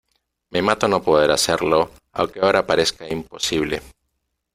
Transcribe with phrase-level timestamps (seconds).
[0.49, 1.91] me mata no poder hacerlo.
[2.13, 3.83] aunque ahora parezca imposible,